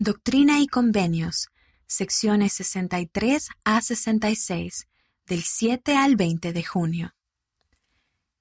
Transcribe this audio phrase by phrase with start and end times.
[0.00, 1.48] Doctrina y Convenios,
[1.88, 4.86] secciones 63 a 66,
[5.26, 7.14] del 7 al 20 de junio.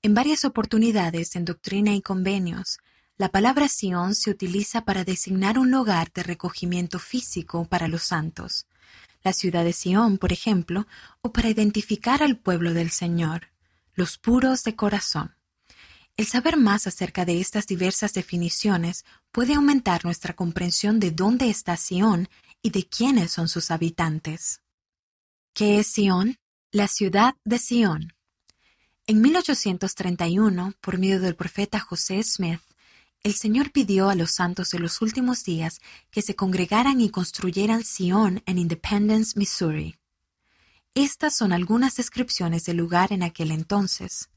[0.04, 2.78] En varias oportunidades en Doctrina y Convenios,
[3.18, 8.68] la palabra Sion se utiliza para designar un lugar de recogimiento físico para los santos,
[9.24, 10.86] la ciudad de Sion, por ejemplo,
[11.21, 13.48] o para identificar al pueblo del Señor,
[13.96, 15.37] los puros de corazón.
[16.18, 21.77] El saber más acerca de estas diversas definiciones puede aumentar nuestra comprensión de dónde está
[21.77, 22.27] Sion
[22.63, 24.61] y de quiénes son sus habitantes.
[25.53, 26.39] ¿Qué es Sion?
[26.72, 28.13] La ciudad de Sion.
[29.05, 32.61] En 1831, por medio del profeta José Smith,
[33.22, 37.84] el Señor pidió a los santos de los últimos días que se congregaran y construyeran
[37.84, 39.99] Sion en Independence, Missouri.
[40.95, 44.30] Estas son algunas descripciones del lugar en aquel entonces.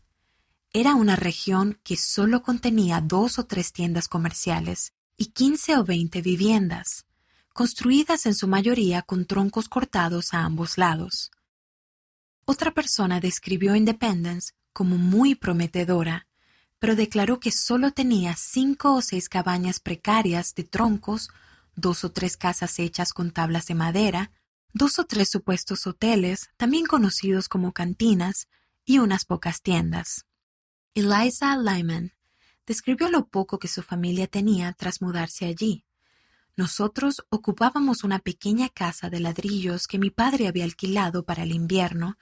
[0.72, 6.22] Era una región que solo contenía dos o tres tiendas comerciales y quince o veinte
[6.22, 7.06] viviendas,
[7.52, 11.32] construidas en su mayoría con troncos cortados a ambos lados.
[12.44, 16.28] Otra persona describió Independence como muy prometedora,
[16.78, 21.30] pero declaró que solo tenía cinco o seis cabañas precarias de troncos,
[21.74, 24.30] dos o tres casas hechas con tablas de madera,
[24.72, 28.46] dos o tres supuestos hoteles, también conocidos como cantinas,
[28.84, 30.26] y unas pocas tiendas.
[30.92, 32.14] Eliza Lyman
[32.66, 35.84] describió lo poco que su familia tenía tras mudarse allí.
[36.56, 42.18] Nosotros ocupábamos una pequeña casa de ladrillos que mi padre había alquilado para el invierno,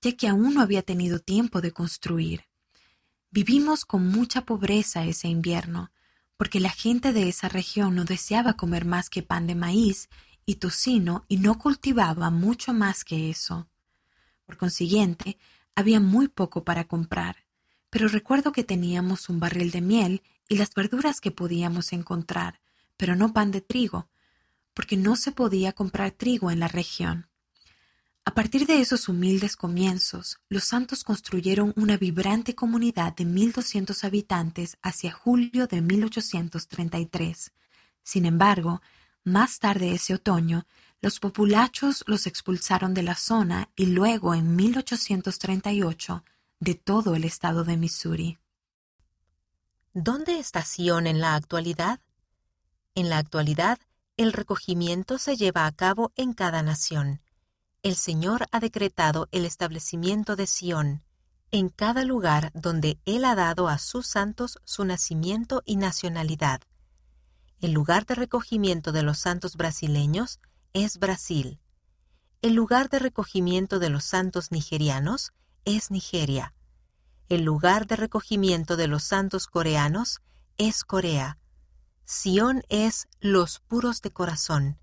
[0.00, 2.44] ya que aún no había tenido tiempo de construir.
[3.32, 5.90] Vivimos con mucha pobreza ese invierno,
[6.36, 10.08] porque la gente de esa región no deseaba comer más que pan de maíz
[10.46, 13.68] y tocino y no cultivaba mucho más que eso.
[14.46, 15.36] Por consiguiente,
[15.74, 17.43] había muy poco para comprar
[17.94, 22.58] pero recuerdo que teníamos un barril de miel y las verduras que podíamos encontrar,
[22.96, 24.08] pero no pan de trigo,
[24.74, 27.28] porque no se podía comprar trigo en la región.
[28.24, 34.76] A partir de esos humildes comienzos, los santos construyeron una vibrante comunidad de 1.200 habitantes
[34.82, 37.52] hacia julio de 1833.
[38.02, 38.82] Sin embargo,
[39.22, 40.66] más tarde ese otoño,
[41.00, 46.24] los populachos los expulsaron de la zona y luego, en 1838,
[46.60, 48.38] de todo el estado de Missouri.
[49.92, 52.00] ¿Dónde está Sion en la actualidad?
[52.94, 53.78] En la actualidad,
[54.16, 57.20] el recogimiento se lleva a cabo en cada nación.
[57.82, 61.04] El Señor ha decretado el establecimiento de Sion
[61.54, 66.60] en cada lugar donde Él ha dado a sus santos su nacimiento y nacionalidad.
[67.60, 70.40] El lugar de recogimiento de los santos brasileños
[70.72, 71.60] es Brasil.
[72.42, 75.32] El lugar de recogimiento de los santos nigerianos
[75.64, 76.54] es Nigeria.
[77.28, 80.20] El lugar de recogimiento de los santos coreanos
[80.58, 81.38] es Corea.
[82.04, 84.78] Sion es los puros de corazón.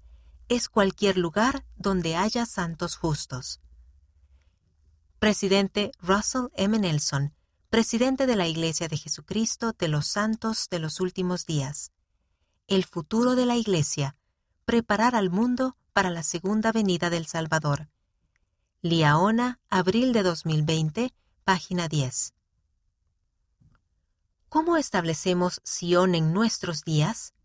[0.49, 3.61] Es cualquier lugar donde haya santos justos.
[5.19, 6.79] Presidente Russell M.
[6.79, 7.33] Nelson,
[7.69, 11.91] presidente de la Iglesia de Jesucristo de los Santos de los Últimos Días.
[12.67, 14.15] El futuro de la Iglesia,
[14.65, 17.89] preparar al mundo para la segunda venida del Salvador.
[18.83, 22.33] Liaona, abril de 2020, página 10.
[24.49, 27.35] ¿Cómo establecemos Sion en nuestros días?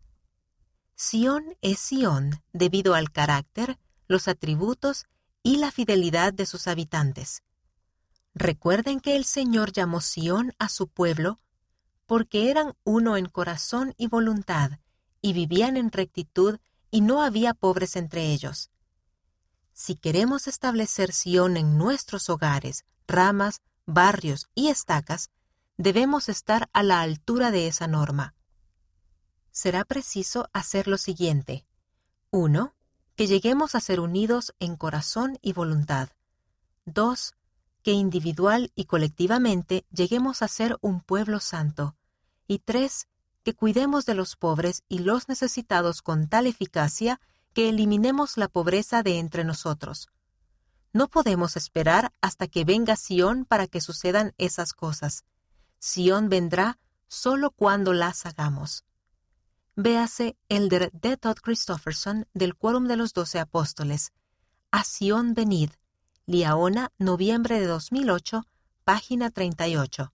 [0.95, 3.77] Sion es Sion debido al carácter,
[4.07, 5.05] los atributos
[5.43, 7.43] y la fidelidad de sus habitantes.
[8.33, 11.39] Recuerden que el Señor llamó Sion a su pueblo
[12.07, 14.79] porque eran uno en corazón y voluntad,
[15.21, 16.57] y vivían en rectitud,
[16.89, 18.71] y no había pobres entre ellos.
[19.79, 25.29] Si queremos establecer Sion en nuestros hogares, ramas, barrios y estacas,
[25.77, 28.33] debemos estar a la altura de esa norma.
[29.51, 31.63] Será preciso hacer lo siguiente.
[32.31, 32.73] 1.
[33.15, 36.09] Que lleguemos a ser unidos en corazón y voluntad.
[36.85, 37.35] 2.
[37.83, 41.95] Que individual y colectivamente lleguemos a ser un pueblo santo.
[42.47, 43.07] Y 3.
[43.43, 47.21] Que cuidemos de los pobres y los necesitados con tal eficacia
[47.57, 50.09] que eliminemos la pobreza de entre nosotros.
[50.93, 55.25] No podemos esperar hasta que venga Sión para que sucedan esas cosas.
[55.79, 56.77] Sión vendrá
[57.07, 58.85] solo cuando las hagamos.
[59.75, 61.17] Véase Elder D.
[61.17, 64.13] Todd Christofferson del Quórum de los Doce Apóstoles.
[64.69, 65.71] A Sión venid.
[66.27, 68.45] Liaona, noviembre de 2008,
[68.83, 70.13] página 38.